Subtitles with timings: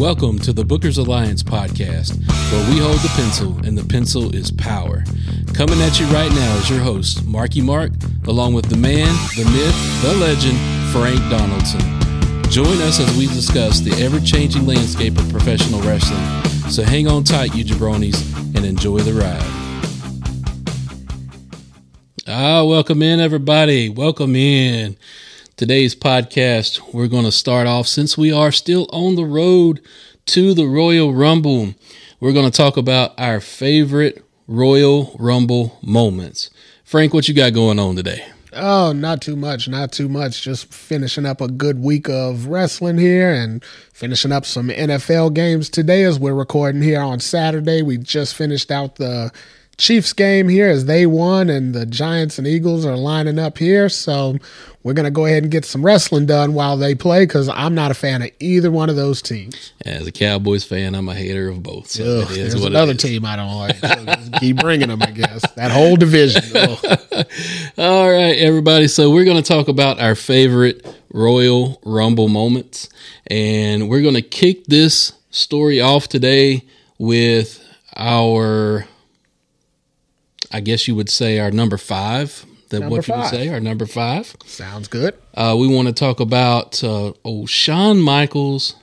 [0.00, 2.16] Welcome to the Bookers Alliance podcast,
[2.50, 5.04] where we hold the pencil and the pencil is power.
[5.52, 7.92] Coming at you right now is your host, Marky Mark,
[8.26, 10.56] along with the man, the myth, the legend,
[10.90, 11.80] Frank Donaldson.
[12.50, 16.24] Join us as we discuss the ever changing landscape of professional wrestling.
[16.70, 19.60] So hang on tight, you jabronis, and enjoy the ride.
[22.26, 23.90] Ah, welcome in, everybody.
[23.90, 24.96] Welcome in.
[25.60, 29.82] Today's podcast, we're going to start off since we are still on the road
[30.24, 31.74] to the Royal Rumble.
[32.18, 36.48] We're going to talk about our favorite Royal Rumble moments.
[36.82, 38.24] Frank, what you got going on today?
[38.54, 40.40] Oh, not too much, not too much.
[40.40, 45.68] Just finishing up a good week of wrestling here and finishing up some NFL games
[45.68, 47.82] today as we're recording here on Saturday.
[47.82, 49.30] We just finished out the
[49.80, 53.88] Chiefs game here as they won, and the Giants and Eagles are lining up here.
[53.88, 54.36] So
[54.82, 57.74] we're going to go ahead and get some wrestling done while they play because I'm
[57.74, 59.72] not a fan of either one of those teams.
[59.86, 61.88] As a Cowboys fan, I'm a hater of both.
[61.88, 63.76] So Ugh, there's another team I don't like.
[63.90, 65.50] So keep bringing them, I guess.
[65.52, 66.42] That whole division.
[67.78, 68.86] All right, everybody.
[68.86, 72.88] So we're going to talk about our favorite Royal Rumble moments,
[73.26, 76.62] and we're going to kick this story off today
[76.98, 78.86] with our
[80.50, 82.44] I guess you would say our number five.
[82.70, 83.32] That number what you five.
[83.32, 84.34] would say our number five.
[84.46, 85.16] Sounds good.
[85.34, 88.76] Uh, we want to talk about uh, old Shawn Michaels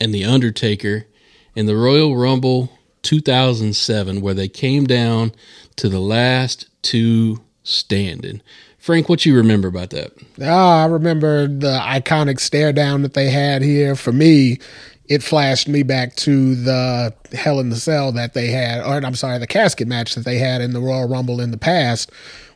[0.00, 1.06] and the Undertaker
[1.54, 2.70] in the Royal Rumble
[3.02, 5.32] 2007, where they came down
[5.76, 8.40] to the last two standing.
[8.78, 10.12] Frank, what you remember about that?
[10.40, 13.96] Oh, I remember the iconic stare down that they had here.
[13.96, 14.58] For me,
[15.06, 19.14] it flashed me back to the Hell in the Cell that they had, or I'm
[19.14, 22.10] sorry, the casket match that they had in the Royal Rumble in the past,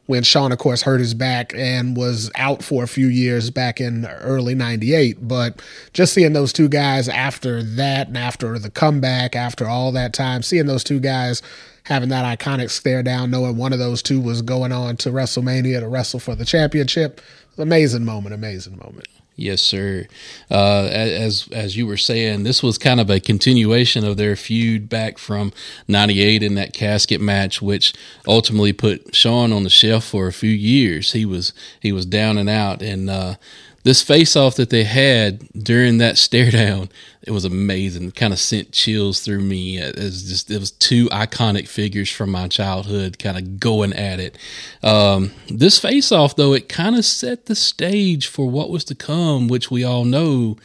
[0.06, 3.78] when Shawn, of course, hurt his back and was out for a few years back
[3.78, 5.28] in early 98.
[5.28, 5.60] But
[5.92, 10.42] just seeing those two guys after that and after the comeback, after all that time,
[10.42, 11.42] seeing those two guys
[11.84, 15.80] having that iconic stare down, knowing one of those two was going on to WrestleMania
[15.80, 17.20] to wrestle for the championship,
[17.58, 19.08] amazing moment, amazing moment.
[19.40, 20.08] Yes, sir.
[20.50, 24.88] Uh, as as you were saying, this was kind of a continuation of their feud
[24.88, 25.52] back from
[25.86, 27.94] '98 in that casket match, which
[28.26, 31.12] ultimately put Shawn on the shelf for a few years.
[31.12, 33.36] He was he was down and out, and uh,
[33.84, 36.88] this face off that they had during that stare down,
[37.22, 38.10] it was amazing.
[38.12, 39.78] Kind of sent chills through me.
[39.78, 44.20] It was just it was two iconic figures from my childhood kind of going at
[44.20, 44.36] it.
[44.82, 48.94] Um, this face off though, it kind of set the stage for what was to
[48.94, 50.56] come, which we all know.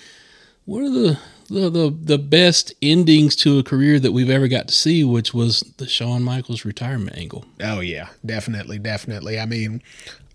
[0.66, 1.20] What are the
[1.50, 5.34] the, the the best endings to a career that we've ever got to see, which
[5.34, 7.46] was the Shawn Michaels retirement angle.
[7.62, 9.40] Oh yeah, definitely, definitely.
[9.40, 9.82] I mean,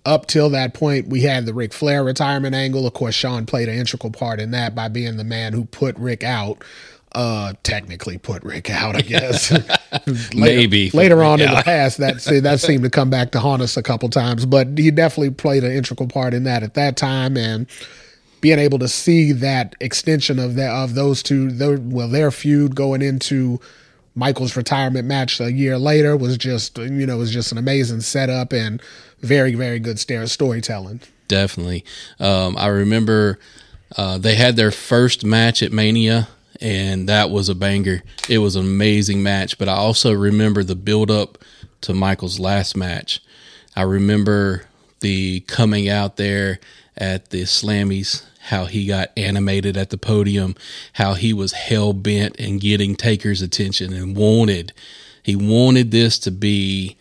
[0.08, 2.86] up till that point, we had the Ric Flair retirement angle.
[2.86, 5.96] Of course, Shawn played an integral part in that by being the man who put
[5.98, 6.64] Ric out.
[7.12, 9.50] Uh, technically put Ric out, I guess.
[10.06, 13.62] later, Maybe later on in the past, that that seemed to come back to haunt
[13.62, 14.46] us a couple times.
[14.46, 17.66] But he definitely played an integral part in that at that time, and
[18.40, 22.74] being able to see that extension of that of those two, their, well, their feud
[22.74, 23.60] going into
[24.18, 28.00] Michaels' retirement match a year later was just you know it was just an amazing
[28.00, 28.82] setup and
[29.20, 31.00] very very good storytelling.
[31.28, 31.84] Definitely,
[32.18, 33.38] um, I remember
[33.96, 36.28] uh, they had their first match at Mania,
[36.60, 38.02] and that was a banger.
[38.28, 41.38] It was an amazing match, but I also remember the build up
[41.82, 43.22] to Michaels' last match.
[43.76, 44.64] I remember
[45.00, 46.58] the coming out there
[46.96, 50.54] at the Slammies how he got animated at the podium,
[50.94, 54.72] how he was hell bent in getting Taker's attention and wanted
[55.28, 56.96] he wanted this to be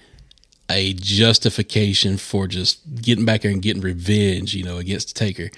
[0.70, 5.50] a justification for just getting back there and getting revenge, you know, against Taker.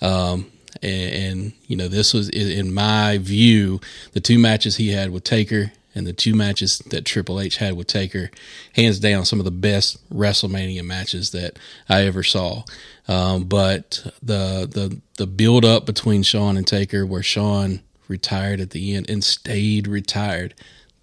[0.00, 0.50] Um,
[0.82, 3.78] and, and, you know, this was, in my view,
[4.12, 7.76] the two matches he had with Taker and the two matches that Triple H had
[7.76, 8.30] with Taker,
[8.74, 11.58] hands down, some of the best WrestleMania matches that
[11.88, 12.64] I ever saw.
[13.08, 18.70] Um, but the the the build up between Shawn and Taker, where Shawn retired at
[18.70, 20.54] the end and stayed retired,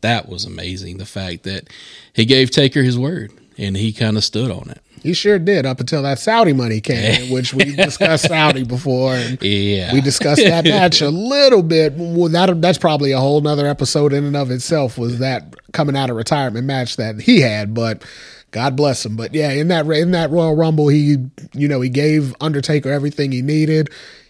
[0.02, 0.98] that was amazing.
[0.98, 1.70] The fact that
[2.14, 4.82] he gave Taker his word and he kind of stood on it.
[5.04, 9.16] He sure did up until that Saudi money came in, which we discussed Saudi before.
[9.16, 9.94] And yeah.
[9.94, 11.94] We discussed that match a little bit.
[11.96, 15.96] Well, that, that's probably a whole nother episode in and of itself was that coming
[15.96, 17.74] out of retirement match that he had.
[17.74, 18.04] But
[18.52, 19.16] God bless him.
[19.16, 21.18] But yeah, in that in that Royal Rumble, he
[21.54, 23.90] you know he gave Undertaker everything he needed,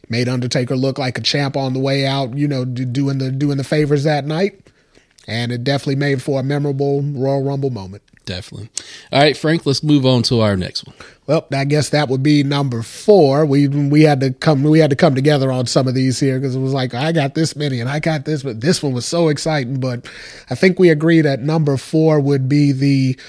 [0.09, 2.37] made Undertaker look like a champ on the way out.
[2.37, 4.69] You know, doing the doing the favors that night,
[5.27, 8.03] and it definitely made for a memorable Royal Rumble moment.
[8.25, 8.69] Definitely.
[9.11, 10.95] All right, Frank, let's move on to our next one.
[11.25, 13.45] Well, I guess that would be number four.
[13.45, 16.39] We we had to come we had to come together on some of these here
[16.39, 18.93] because it was like I got this many and I got this, but this one
[18.93, 19.79] was so exciting.
[19.79, 20.07] But
[20.49, 23.19] I think we agreed that number four would be the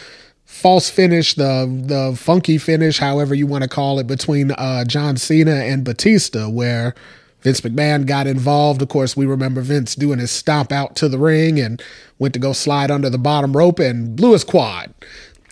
[0.45, 5.17] false finish, the the funky finish, however you want to call it, between uh, John
[5.17, 6.95] Cena and Batista, where
[7.43, 8.83] Vince McMahon got involved.
[8.83, 11.83] Of course, we remember Vince doing his stomp out to the ring and
[12.19, 14.95] went to go slide under the bottom rope and blew his quad.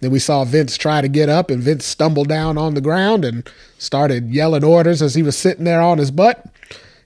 [0.00, 3.25] Then we saw Vince try to get up, and Vince stumbled down on the ground
[3.25, 3.48] and
[3.78, 6.46] started yelling orders as he was sitting there on his butt.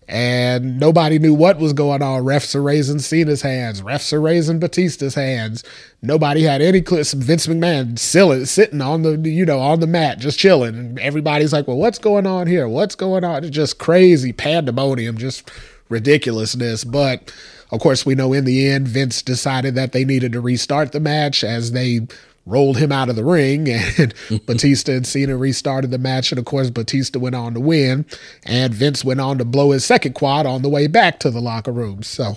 [0.06, 2.24] And nobody knew what was going on.
[2.24, 3.80] Refs are raising Cena's hands.
[3.80, 5.64] Refs are raising Batista's hands.
[6.02, 7.02] Nobody had any clue.
[7.04, 7.98] Vince McMahon
[8.46, 10.74] sitting on the you know on the mat, just chilling.
[10.74, 12.68] And everybody's like, "Well, what's going on here?
[12.68, 15.50] What's going on?" It's just crazy pandemonium, just
[15.88, 16.84] ridiculousness.
[16.84, 17.32] But
[17.70, 21.00] of course, we know in the end, Vince decided that they needed to restart the
[21.00, 22.06] match as they
[22.46, 23.68] rolled him out of the ring
[23.98, 24.14] and
[24.46, 28.04] Batista and Cena restarted the match and of course Batista went on to win
[28.44, 31.40] and Vince went on to blow his second quad on the way back to the
[31.40, 32.02] locker room.
[32.02, 32.36] So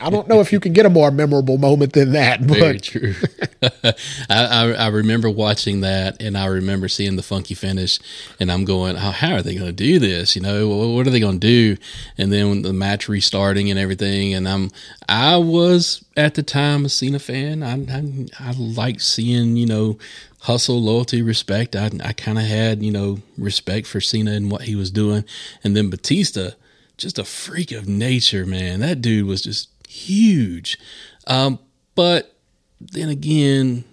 [0.00, 2.46] I don't know if you can get a more memorable moment than that.
[2.46, 2.58] But.
[2.58, 3.14] Very true.
[3.62, 3.94] I,
[4.28, 8.00] I, I, remember watching that, and I remember seeing the funky finish,
[8.40, 10.34] and I'm going, "How, how are they going to do this?
[10.34, 11.76] You know, what are they going to do?"
[12.18, 14.70] And then the match restarting and everything, and I'm
[15.08, 17.62] I was at the time a Cena fan.
[17.62, 19.98] I I, I like seeing you know
[20.40, 21.76] hustle, loyalty, respect.
[21.76, 25.24] I I kind of had you know respect for Cena and what he was doing,
[25.62, 26.50] and then Batista,
[26.96, 28.80] just a freak of nature, man.
[28.80, 30.78] That dude was just huge.
[31.26, 31.58] Um,
[31.94, 32.36] but
[32.80, 33.84] then again,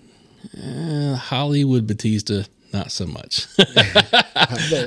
[0.62, 2.44] uh, Hollywood Batista,
[2.74, 3.48] not so much.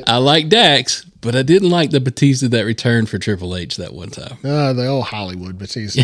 [0.06, 3.94] I like Drax, but I didn't like the Batista that returned for Triple H that
[3.94, 4.38] one time.
[4.44, 6.02] Uh, the old Hollywood Batista.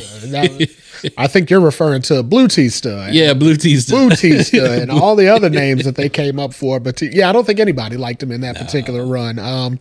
[1.19, 3.09] I think you're referring to Blue Tista.
[3.13, 3.93] Yeah, Blue Tista.
[3.93, 6.81] Blue Tista and all the other names that they came up for.
[6.81, 8.63] But yeah, I don't think anybody liked him in that no.
[8.63, 9.39] particular run.
[9.39, 9.79] Um,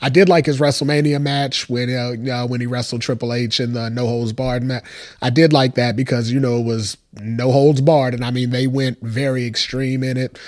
[0.00, 3.72] I did like his WrestleMania match when uh, uh, when he wrestled Triple H in
[3.72, 4.84] the No Holds Barred match.
[5.22, 8.50] I did like that because you know it was no holds barred, and I mean
[8.50, 10.38] they went very extreme in it.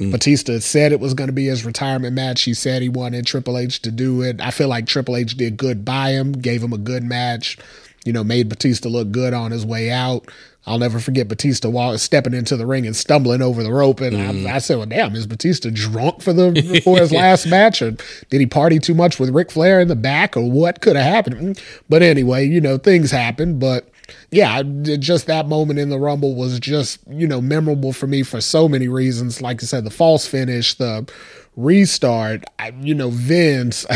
[0.00, 0.10] Mm.
[0.10, 2.42] Batista said it was going to be his retirement match.
[2.42, 4.40] He said he wanted Triple H to do it.
[4.40, 7.58] I feel like Triple H did good by him, gave him a good match.
[8.04, 10.28] You know, made Batista look good on his way out.
[10.66, 14.00] I'll never forget Batista walk, stepping into the ring and stumbling over the rope.
[14.00, 14.46] And mm.
[14.50, 17.92] I, I, said, "Well, damn, is Batista drunk for the for his last match, or
[18.30, 21.04] did he party too much with Ric Flair in the back, or what could have
[21.04, 23.58] happened?" But anyway, you know, things happen.
[23.58, 23.88] But
[24.30, 24.62] yeah,
[24.98, 28.68] just that moment in the Rumble was just you know memorable for me for so
[28.68, 29.40] many reasons.
[29.40, 31.10] Like I said, the false finish, the
[31.56, 32.44] restart.
[32.58, 33.86] I, you know, Vince.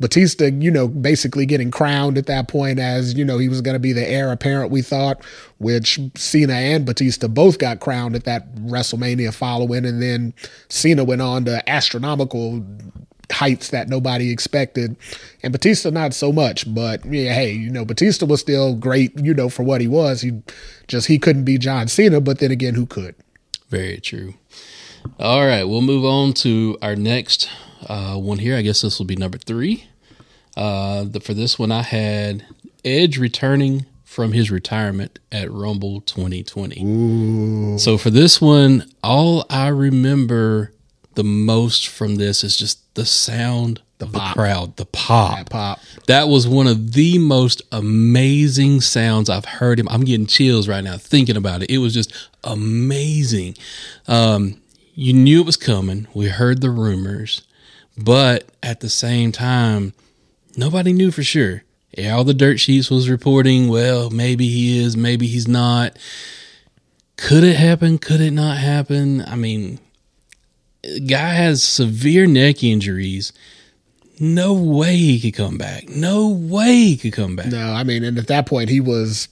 [0.00, 3.74] Batista, you know, basically getting crowned at that point as, you know, he was going
[3.74, 5.22] to be the heir apparent, we thought,
[5.58, 9.84] which Cena and Batista both got crowned at that WrestleMania following.
[9.84, 10.32] And then
[10.70, 12.64] Cena went on to astronomical
[13.30, 14.96] heights that nobody expected.
[15.42, 16.72] And Batista, not so much.
[16.72, 20.20] But yeah, hey, you know, Batista was still great, you know, for what he was.
[20.20, 20.42] He
[20.88, 23.14] just, he couldn't be John Cena, but then again, who could?
[23.68, 24.34] Very true.
[25.18, 27.48] All right, we'll move on to our next
[27.86, 28.56] uh, one here.
[28.56, 29.86] I guess this will be number three.
[30.56, 32.44] Uh, the, for this one, I had
[32.84, 36.84] Edge returning from his retirement at Rumble 2020.
[36.84, 37.78] Ooh.
[37.78, 40.72] So for this one, all I remember
[41.20, 45.36] the most from this is just the sound the of the crowd, the pop.
[45.36, 45.80] That pop.
[46.06, 49.86] That was one of the most amazing sounds I've heard him.
[49.90, 51.70] I'm getting chills right now thinking about it.
[51.70, 52.10] It was just
[52.42, 53.54] amazing.
[54.08, 54.62] Um,
[54.94, 56.08] you knew it was coming.
[56.14, 57.42] We heard the rumors,
[57.98, 59.92] but at the same time,
[60.56, 61.64] nobody knew for sure.
[61.98, 65.98] Yeah, all the dirt sheets was reporting, well, maybe he is, maybe he's not.
[67.18, 67.98] Could it happen?
[67.98, 69.20] Could it not happen?
[69.20, 69.80] I mean,
[71.06, 73.32] guy has severe neck injuries.
[74.18, 75.88] No way he could come back.
[75.88, 77.46] No way he could come back.
[77.46, 79.28] No, I mean, and at that point, he was,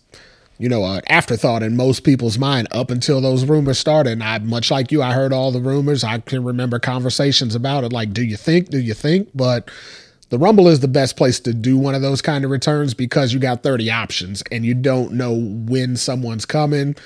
[0.59, 4.12] you know, an afterthought in most people's mind up until those rumors started.
[4.12, 6.05] And I, much like you, I heard all the rumors.
[6.05, 7.93] I can remember conversations about it.
[7.93, 8.71] Like, do you think?
[8.71, 9.28] Do you think?
[9.35, 9.71] But
[10.31, 13.33] the Rumble is the best place to do one of those kind of returns because
[13.33, 16.97] you got 30 options and you don't know when someone's coming.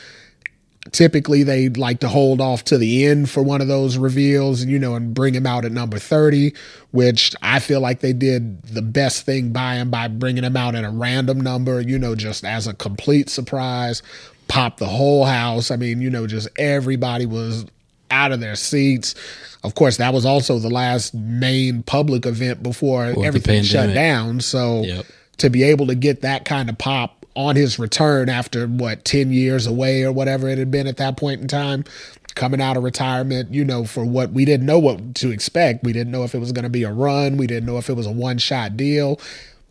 [0.91, 4.81] Typically, they like to hold off to the end for one of those reveals, you
[4.81, 6.53] know, and bring him out at number 30,
[6.91, 10.75] which I feel like they did the best thing by him by bringing him out
[10.75, 14.03] at a random number, you know, just as a complete surprise.
[14.49, 15.71] Pop the whole house.
[15.71, 17.65] I mean, you know, just everybody was
[18.11, 19.15] out of their seats.
[19.65, 24.41] Of course, that was also the last main public event before everything shut down.
[24.41, 25.07] So yep.
[25.39, 29.33] to be able to get that kind of pop on his return after what 10
[29.33, 31.85] years away or whatever it had been at that point in time
[32.35, 35.85] coming out of retirement you know for what we didn't know what to expect.
[35.85, 37.37] We didn't know if it was going to be a run.
[37.37, 39.21] We didn't know if it was a one shot deal.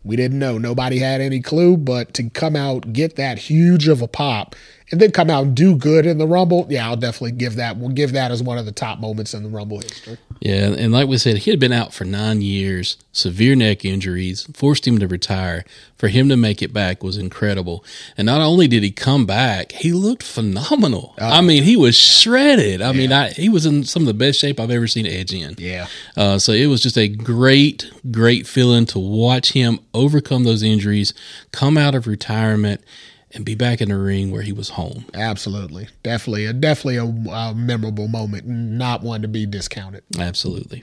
[0.04, 0.58] We didn't know.
[0.58, 4.56] Nobody had any clue but to come out get that huge of a pop
[4.92, 7.78] and then come out and do good in the Rumble, yeah, I'll definitely give that.
[7.78, 10.18] We'll give that as one of the top moments in the Rumble history.
[10.40, 14.42] Yeah, and like we said, he had been out for nine years, severe neck injuries,
[14.52, 15.64] forced him to retire.
[15.96, 17.84] For him to make it back was incredible.
[18.18, 21.14] And not only did he come back, he looked phenomenal.
[21.18, 22.82] Oh, I mean, he was shredded.
[22.82, 22.98] I yeah.
[22.98, 25.54] mean, I, he was in some of the best shape I've ever seen Edge in.
[25.58, 25.86] Yeah.
[26.16, 31.14] Uh, so it was just a great, great feeling to watch him overcome those injuries,
[31.52, 32.82] come out of retirement
[33.34, 35.06] and be back in the ring where he was home.
[35.14, 40.04] Absolutely, definitely, a definitely a, a, memorable moment, not one to be discounted.
[40.18, 40.82] Absolutely.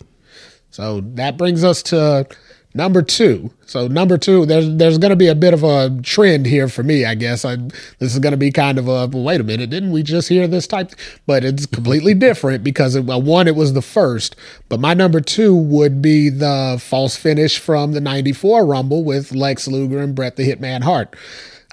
[0.71, 2.27] So that brings us to
[2.73, 3.51] number two.
[3.65, 6.83] So number two, there's there's going to be a bit of a trend here for
[6.83, 7.45] me, I guess.
[7.45, 10.03] I, this is going to be kind of a well, wait a minute, didn't we
[10.03, 10.91] just hear this type?
[11.25, 14.35] But it's completely different because it, well, one, it was the first,
[14.69, 19.67] but my number two would be the false finish from the '94 Rumble with Lex
[19.67, 21.15] Luger and Bret the Hitman Hart.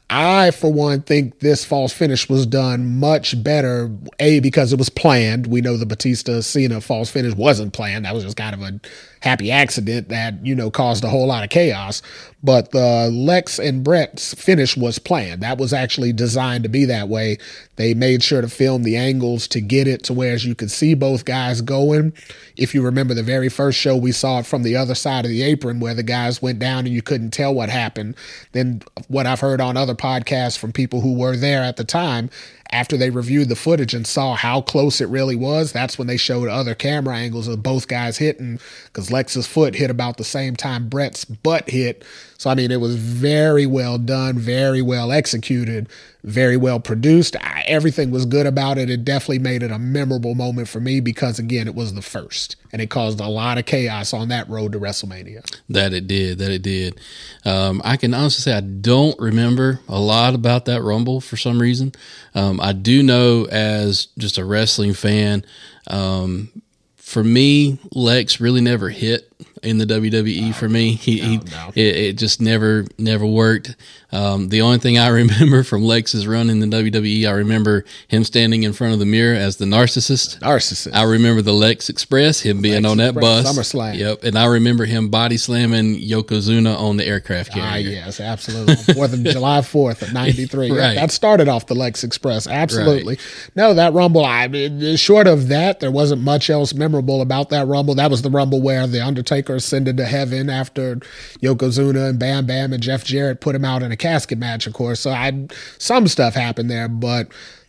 [0.08, 3.90] I, for one, think this false finish was done much better.
[4.20, 5.48] A, because it was planned.
[5.48, 8.04] We know the Batista Cena false finish wasn't planned.
[8.04, 8.80] That was just kind of a
[9.20, 12.02] happy accident that, you know, caused a whole lot of chaos.
[12.42, 15.42] But the Lex and Bret's finish was planned.
[15.42, 17.38] That was actually designed to be that way.
[17.74, 20.70] They made sure to film the angles to get it to where as you could
[20.70, 22.12] see both guys going.
[22.56, 25.30] If you remember the very first show, we saw it from the other side of
[25.30, 28.14] the apron where the guys went down and you couldn't tell what happened.
[28.52, 32.30] Then what I've heard on other podcasts from people who were there at the time,
[32.70, 36.16] after they reviewed the footage and saw how close it really was, that's when they
[36.16, 40.56] showed other camera angles of both guys hitting because Lex's foot hit about the same
[40.56, 42.04] time Bret's butt hit.
[42.38, 45.88] So, I mean, it was very well done, very well executed,
[46.24, 47.36] very well produced.
[47.36, 48.90] I, everything was good about it.
[48.90, 52.56] It definitely made it a memorable moment for me because, again, it was the first
[52.72, 55.42] and it caused a lot of chaos on that road to WrestleMania.
[55.70, 56.38] That it did.
[56.38, 57.00] That it did.
[57.44, 61.60] Um, I can honestly say I don't remember a lot about that Rumble for some
[61.60, 61.92] reason.
[62.34, 65.44] Um, I do know as just a wrestling fan,
[65.86, 66.50] um,
[66.96, 69.32] for me, Lex really never hit
[69.66, 70.92] in the WWE for me.
[70.94, 71.72] He, no, he no.
[71.74, 73.74] It, it, just never never worked.
[74.12, 78.24] Um, the only thing I remember from Lex's run in the WWE, I remember him
[78.24, 80.38] standing in front of the mirror as the narcissist.
[80.40, 80.94] Narcissist.
[80.94, 83.58] I remember the Lex Express, him being Lex on that Express, bus.
[83.58, 83.98] SummerSlam.
[83.98, 87.66] Yep, and I remember him body slamming Yokozuna on the aircraft carrier.
[87.66, 88.76] Ah, yes, absolutely.
[88.94, 90.70] Fourth of July fourth of '93.
[90.70, 90.94] right.
[90.94, 92.46] That started off the Lex Express.
[92.46, 93.16] Absolutely.
[93.16, 93.50] Right.
[93.56, 94.24] No, that Rumble.
[94.24, 97.94] I mean, short of that, there wasn't much else memorable about that Rumble.
[97.96, 100.96] That was the Rumble where the Undertaker ascended to heaven after
[101.40, 104.72] Yokozuna and Bam Bam and Jeff Jarrett put him out in a casket match, of
[104.72, 105.00] course.
[105.00, 105.48] So I
[105.78, 107.28] some stuff happened there, but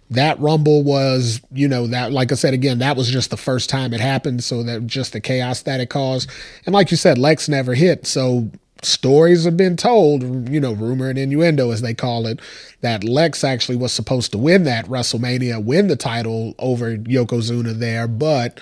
[0.10, 3.70] that rumble was, you know, that like I said again, that was just the first
[3.70, 6.30] time it happened, so that just the chaos that it caused.
[6.66, 8.50] And like you said, Lex never hit, so
[8.84, 12.40] stories have been told, you know, rumor and innuendo as they call it,
[12.82, 18.08] that Lex actually was supposed to win that WrestleMania, win the title over Yokozuna there,
[18.08, 18.60] but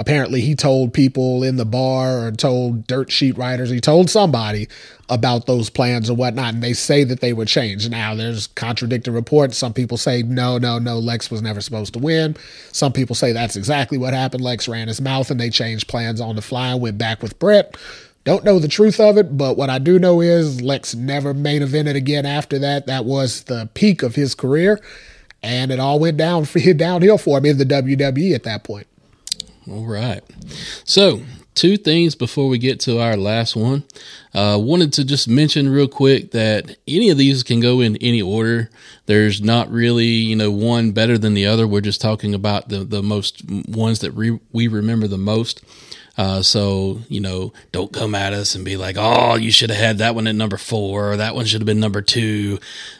[0.00, 4.66] apparently he told people in the bar or told dirt sheet writers, he told somebody
[5.10, 7.86] about those plans or whatnot, and they say that they would change.
[7.86, 9.58] Now there's contradicting reports.
[9.58, 12.34] Some people say no, no, no, Lex was never supposed to win.
[12.72, 14.42] Some people say that's exactly what happened.
[14.42, 17.38] Lex ran his mouth and they changed plans on the fly and went back with
[17.38, 17.76] Bret.
[18.24, 21.60] Don't know the truth of it, but what I do know is Lex never main
[21.60, 22.86] evented again after that.
[22.86, 24.80] That was the peak of his career,
[25.42, 28.86] and it all went down downhill for him in the WWE at that point.
[29.68, 30.22] All right.
[30.84, 31.22] So,
[31.54, 33.84] two things before we get to our last one.
[34.32, 38.22] Uh, wanted to just mention real quick that any of these can go in any
[38.22, 38.70] order.
[39.06, 41.66] There's not really, you know, one better than the other.
[41.66, 45.62] We're just talking about the, the most ones that re- we remember the most.
[46.20, 49.78] Uh, so, you know, don't come at us and be like, oh, you should have
[49.78, 52.58] had that one at number four or that one should have been number two.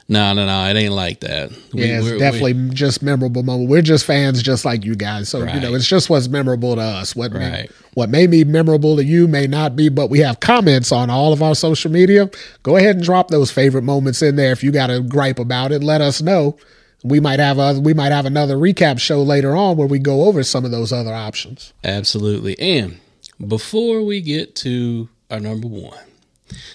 [0.08, 1.50] No, no, no, it ain't like that.
[1.74, 3.68] We, yeah, it's definitely we, just memorable moment.
[3.68, 5.28] We're just fans just like you guys.
[5.28, 5.54] So, right.
[5.54, 7.14] you know, it's just what's memorable to us.
[7.14, 7.40] What, right.
[7.40, 11.10] may, what may be memorable to you may not be, but we have comments on
[11.10, 12.30] all of our social media.
[12.62, 14.52] Go ahead and drop those favorite moments in there.
[14.52, 16.56] If you got a gripe about it, let us know
[17.04, 20.24] we might have a we might have another recap show later on where we go
[20.24, 21.74] over some of those other options.
[21.84, 22.58] Absolutely.
[22.58, 22.98] And
[23.46, 25.98] before we get to our number one,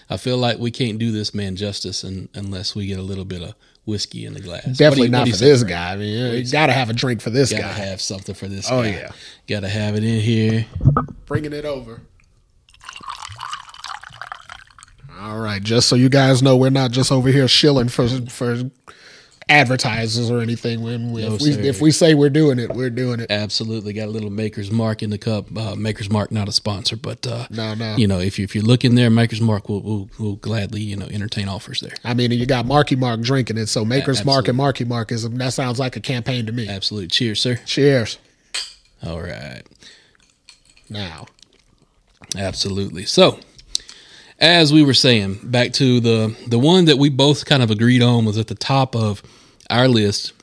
[0.09, 3.25] I feel like we can't do this man justice in, unless we get a little
[3.25, 3.55] bit of
[3.85, 4.65] whiskey in the glass.
[4.65, 5.93] Definitely you, not for this guy.
[5.93, 7.59] I mean, you got to have a drink for this guy.
[7.59, 8.89] gotta have something for this oh, guy.
[8.89, 9.11] yeah.
[9.47, 10.65] Got to have it in here.
[11.25, 12.01] Bringing it over.
[15.19, 18.69] All right, just so you guys know, we're not just over here shilling for for
[19.49, 20.81] advertisers or anything.
[20.81, 23.29] When we, No, if, we if we say we're doing it, we're doing it.
[23.29, 25.55] Absolutely, got a little Maker's Mark in the cup.
[25.55, 27.95] Uh, Maker's Mark, not a sponsor, but uh, No, no.
[27.95, 30.81] you know, if you if you look in there, Maker's Mark will will will gladly
[30.81, 31.93] you know entertain offers there.
[32.03, 35.29] I mean, you got Marky Mark drinking it, so Maker's Mark and Marky Mark is
[35.29, 36.67] that sounds like a campaign to me.
[36.67, 37.57] Absolutely, cheers, sir.
[37.65, 38.17] Cheers.
[39.03, 39.61] All right.
[40.89, 41.25] Now,
[42.35, 43.05] Absolutely.
[43.05, 43.39] So,
[44.39, 48.01] as we were saying, back to the the one that we both kind of agreed
[48.01, 49.21] on was at the top of
[49.69, 50.33] our list.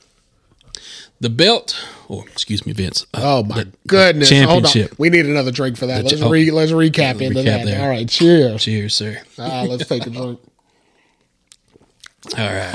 [1.19, 3.05] The belt, or excuse me, Vince.
[3.13, 4.63] uh, oh my the goodness, Hold on.
[4.63, 4.99] championship.
[4.99, 5.99] We need another drink for that.
[6.03, 7.65] The Let's cha- re let's recap into recap that.
[7.65, 7.81] there.
[7.81, 8.61] All right, cheers.
[8.63, 9.21] Cheers, sir.
[9.39, 10.39] Ah, let's take a drink.
[12.37, 12.71] All right.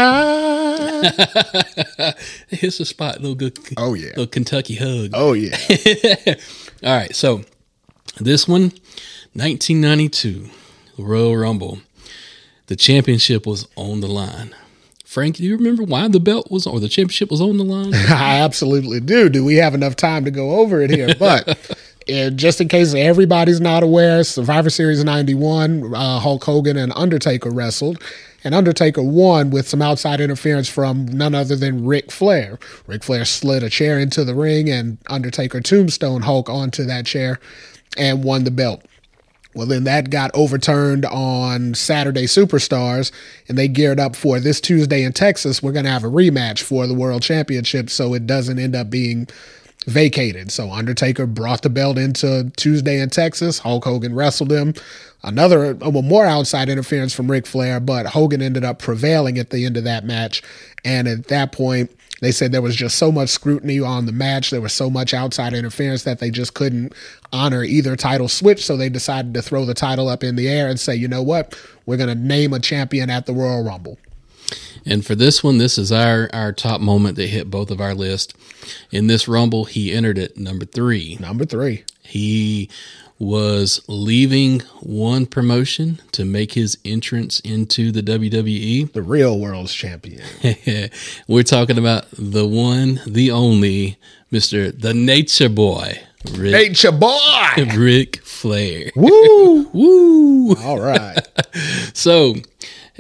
[2.48, 4.08] Here's a spot, little good, Oh, yeah.
[4.08, 5.10] little Kentucky hug.
[5.14, 5.56] Oh yeah.
[6.84, 7.42] All right, so
[8.20, 8.72] this one,
[9.34, 10.48] 1992
[10.99, 11.81] Royal Rumble.
[12.67, 14.55] The championship was on the line.
[15.05, 17.95] Frank, do you remember why the belt was or the championship was on the line?
[18.09, 19.28] I absolutely do.
[19.31, 21.14] Do we have enough time to go over it here?
[21.19, 21.49] But
[22.12, 27.50] uh, just in case everybody's not aware, Survivor Series 91, uh, Hulk Hogan and Undertaker
[27.50, 28.02] wrestled.
[28.45, 32.59] And Undertaker won with some outside interference from none other than Ric Flair.
[32.87, 37.40] Ric Flair slid a chair into the ring, and Undertaker tombstone Hulk onto that chair
[37.97, 38.85] and won the belt.
[39.55, 43.11] Well, then that got overturned on Saturday Superstars,
[43.49, 45.62] and they geared up for this Tuesday in Texas.
[45.62, 48.90] We're going to have a rematch for the World Championship, so it doesn't end up
[48.90, 49.26] being
[49.87, 50.50] vacated.
[50.50, 53.61] So Undertaker brought the belt into Tuesday in Texas.
[53.61, 54.75] Hulk Hogan wrestled him.
[55.23, 59.50] Another, uh, well, more outside interference from Ric Flair, but Hogan ended up prevailing at
[59.50, 60.42] the end of that match.
[60.85, 64.50] And at that point, they said there was just so much scrutiny on the match.
[64.50, 66.92] There was so much outside interference that they just couldn't
[67.32, 68.64] honor either title switch.
[68.64, 71.23] So they decided to throw the title up in the air and say, you know
[71.23, 71.58] what?
[71.87, 73.99] We're going to name a champion at the Royal Rumble.
[74.85, 77.94] And for this one, this is our our top moment that hit both of our
[77.94, 78.35] list.
[78.90, 81.16] In this Rumble, he entered at number three.
[81.20, 81.85] Number three.
[82.03, 82.70] He
[83.18, 88.03] was leaving one promotion to make his entrance into the.
[88.03, 88.92] WWE.
[88.92, 90.22] The real world's champion.
[91.29, 93.99] We're talking about the one, the only,
[94.33, 94.79] Mr.
[94.79, 96.01] the Nature Boy,
[96.33, 97.18] Ric, Nature boy.
[97.77, 98.90] Ric Flair.
[98.96, 99.62] Woo!
[99.72, 100.55] Woo!
[100.57, 101.18] All right.
[101.94, 102.37] So,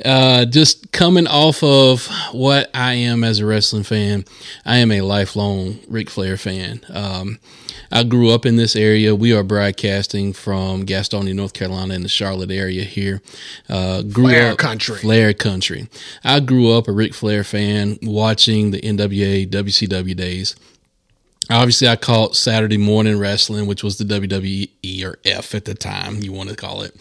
[0.04, 4.24] uh, just coming off of what I am as a wrestling fan,
[4.64, 6.80] I am a lifelong Ric Flair fan.
[6.88, 7.38] Um,
[7.90, 9.14] I grew up in this area.
[9.14, 13.22] We are broadcasting from Gastonia, North Carolina, in the Charlotte area here.
[13.68, 14.98] Uh, grew Flair up country.
[14.98, 15.88] Flair country.
[16.22, 20.54] I grew up a Ric Flair fan, watching the NWA, WCW days.
[21.50, 26.22] Obviously, I caught Saturday morning wrestling, which was the WWE or F at the time,
[26.22, 26.94] you want to call it.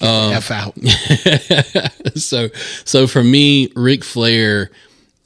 [0.00, 0.74] F out.
[2.16, 2.48] so
[2.84, 4.70] so for me, Ric Flair,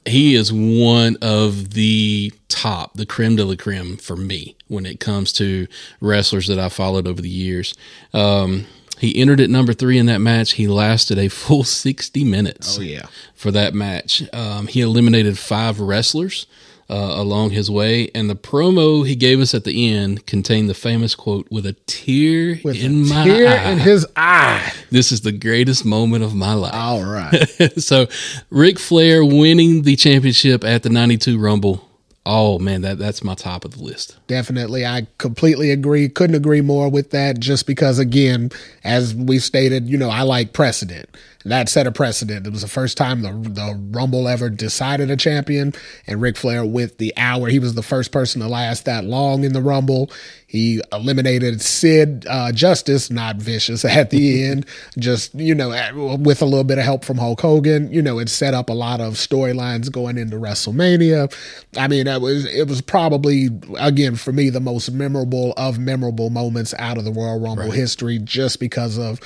[0.05, 4.99] he is one of the top, the creme de la creme for me when it
[4.99, 5.67] comes to
[5.99, 7.73] wrestlers that I followed over the years.
[8.13, 8.65] Um,
[8.99, 10.53] he entered at number three in that match.
[10.53, 13.07] He lasted a full 60 minutes Oh, yeah.
[13.35, 14.23] for that match.
[14.33, 16.47] Um, he eliminated five wrestlers
[16.89, 20.73] uh, along his way, and the promo he gave us at the end contained the
[20.73, 24.73] famous quote, "With a tear With in a my tear eye, in his eye.
[24.89, 27.33] this is the greatest moment of my life." All right.
[27.77, 28.07] so,
[28.49, 31.86] Ric Flair winning the championship at the '92 Rumble.
[32.29, 34.17] Oh man, that that's my top of the list.
[34.27, 34.85] Definitely.
[34.85, 36.09] I completely agree.
[36.09, 38.51] Couldn't agree more with that just because, again,
[38.83, 41.09] as we stated, you know, I like precedent.
[41.45, 42.45] That set a precedent.
[42.45, 45.71] It was the first time the, the Rumble ever decided a champion,
[46.05, 47.47] and Ric Flair with the hour.
[47.47, 50.11] He was the first person to last that long in the Rumble.
[50.49, 54.65] He eliminated Sid uh, Justice, not Vicious, at the end.
[54.97, 55.69] Just, you know,
[56.17, 57.91] with a little bit of help from Hulk Hogan.
[57.91, 61.33] You know, it set up a lot of storylines going into WrestleMania.
[61.77, 66.29] I mean, it was it was probably again for me the most memorable of memorable
[66.29, 69.19] moments out of the Royal Rumble history, just because of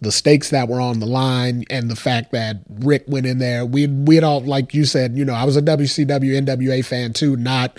[0.00, 3.66] the stakes that were on the line and the fact that Ric went in there.
[3.66, 7.12] We we had all like you said, you know, I was a WCW NWA fan
[7.12, 7.78] too, not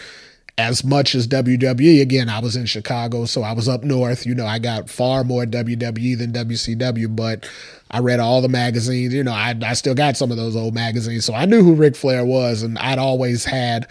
[0.57, 2.01] as much as WWE.
[2.01, 4.25] Again, I was in Chicago, so I was up north.
[4.25, 7.49] You know, I got far more WWE than WCW, but
[7.91, 9.13] I read all the magazines.
[9.13, 11.75] You know, I, I still got some of those old magazines, so I knew who
[11.75, 13.87] Ric Flair was, and I'd always had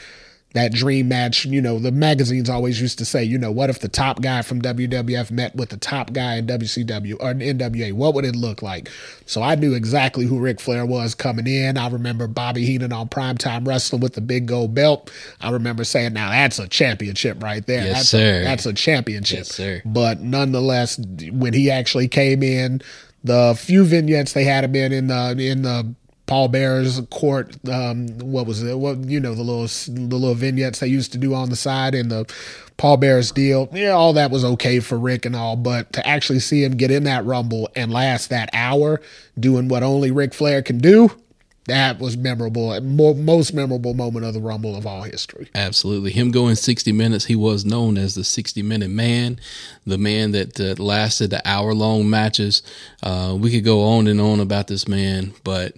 [0.55, 1.45] that dream match.
[1.45, 4.43] You know, the magazines always used to say, you know, what if the top guy
[4.43, 7.93] from WWF met with the top guy in WCW or in NWA?
[7.93, 8.89] What would it look like?
[9.27, 11.77] So I knew exactly who Ric Flair was coming in.
[11.77, 15.11] I remember Bobby Heenan on primetime wrestling with the big gold belt.
[15.41, 17.85] I remember saying, now that's a championship right there.
[17.85, 18.41] Yes, that's sir.
[18.41, 19.39] A, that's a championship.
[19.39, 19.83] Yes, sir.
[19.85, 20.99] But nonetheless,
[21.33, 22.81] when he actually came in,
[23.25, 25.95] the few vignettes they had him in in the in the
[26.27, 27.57] Paul Bearer's court.
[27.69, 28.79] Um, what was it?
[28.79, 31.95] What you know the little the little vignettes they used to do on the side
[31.95, 32.25] in the
[32.77, 33.69] Paul Bearer's deal.
[33.73, 36.91] Yeah, all that was okay for Ric and all, but to actually see him get
[36.91, 39.01] in that rumble and last that hour
[39.39, 41.11] doing what only Ric Flair can do.
[41.67, 45.49] That was memorable, most memorable moment of the Rumble of all history.
[45.55, 47.25] Absolutely, him going sixty minutes.
[47.25, 49.41] He was known as the sixty-minute man,
[49.87, 52.63] the man that uh, lasted the hour-long matches.
[53.03, 55.75] Uh, we could go on and on about this man, but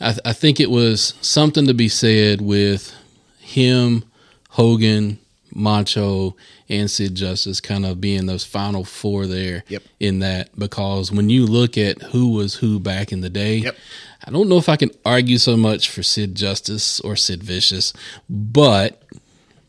[0.00, 2.94] I, th- I think it was something to be said with
[3.38, 4.04] him,
[4.50, 5.18] Hogan,
[5.54, 6.36] Macho,
[6.68, 9.82] and Sid Justice kind of being those final four there yep.
[9.98, 13.76] in that because when you look at who was who back in the day, yep.
[14.24, 17.92] I don't know if I can argue so much for Sid Justice or Sid Vicious,
[18.28, 18.99] but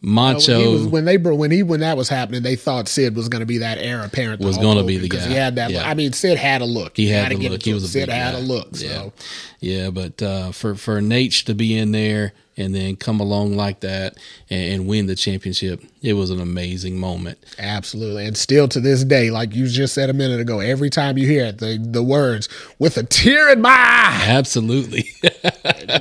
[0.04, 3.30] Macho when, was, when, they when he when that was happening, they thought Sid was
[3.30, 4.42] going to be that heir apparent.
[4.42, 5.28] Was going to be the guy.
[5.28, 5.70] He had that.
[5.70, 5.88] Yeah.
[5.88, 6.98] I mean, Sid had a look.
[6.98, 7.62] He had, had the look.
[7.62, 8.40] He was a Sid had guy.
[8.40, 8.70] a look.
[8.72, 9.14] Yeah, so.
[9.60, 9.90] yeah.
[9.92, 14.18] But uh, for for Nate to be in there and then come along like that
[14.50, 15.82] and, and, win the championship.
[16.02, 17.38] It was an amazing moment.
[17.58, 18.26] Absolutely.
[18.26, 21.26] And still to this day, like you just said a minute ago, every time you
[21.26, 24.26] hear it, the, the words, with a tear in my eye.
[24.28, 25.10] Absolutely.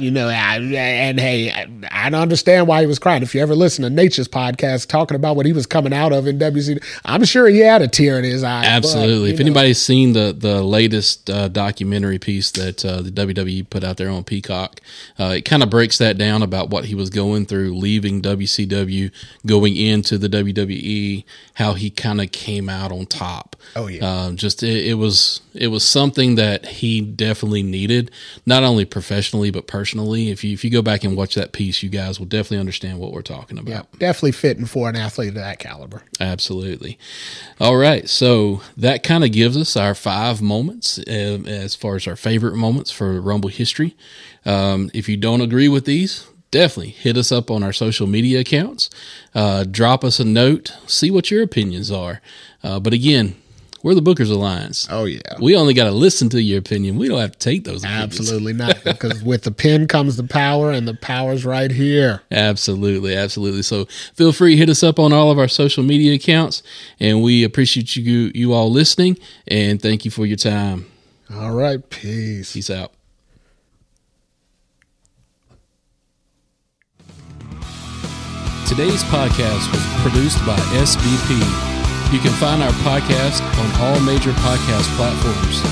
[0.01, 3.23] you know, I, and hey, I, I understand why he was crying.
[3.23, 6.27] If you ever listen to Nature's podcast talking about what he was coming out of
[6.27, 8.65] in WC, I'm sure he had a tear in his eye.
[8.65, 9.31] Absolutely.
[9.31, 9.47] But, if know.
[9.47, 14.11] anybody's seen the, the latest uh, documentary piece that uh, the WWE put out there
[14.11, 14.81] on Peacock,
[15.19, 19.11] uh, it kind of breaks that down about what he was going through, leaving WCW,
[19.47, 23.57] going into the WWE, how he kind of came out on top.
[23.77, 28.11] Oh yeah, um, just it, it, was it was something that he definitely needed,
[28.47, 30.31] not only professionally but personally.
[30.31, 32.99] If you if you go back and watch that piece, you guys will definitely understand
[32.99, 33.71] what we're talking about.
[33.71, 36.03] Yeah, definitely fitting for an athlete of that caliber.
[36.21, 36.99] Absolutely.
[37.61, 42.07] All right, so that kind of gives us our five moments uh, as far as
[42.07, 43.97] our favorite moments for Rumble history.
[44.45, 48.41] Um, if you don't agree with these, definitely hit us up on our social media
[48.41, 48.91] accounts.
[49.35, 52.21] Uh, drop us a note, see what your opinions are.
[52.63, 53.37] Uh, but again,
[53.83, 54.87] we're the Bookers Alliance.
[54.91, 56.97] Oh yeah, we only got to listen to your opinion.
[56.97, 57.83] We don't have to take those.
[57.83, 58.21] Opinions.
[58.21, 62.23] Absolutely not, because with the pen comes the power, and the power's right here.
[62.31, 63.63] Absolutely, absolutely.
[63.63, 66.63] So feel free to hit us up on all of our social media accounts,
[66.99, 69.17] and we appreciate you you all listening,
[69.49, 70.87] and thank you for your time.
[71.33, 72.53] All right, peace.
[72.53, 72.93] Peace out.
[78.67, 81.80] Today's podcast was produced by SBP.
[82.13, 85.63] You can find our podcast on all major podcast platforms.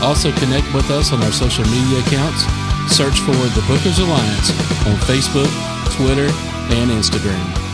[0.00, 2.44] Also connect with us on our social media accounts.
[2.86, 4.50] Search for the Bookers Alliance
[4.86, 5.50] on Facebook,
[5.96, 6.30] Twitter,
[6.70, 7.67] and Instagram.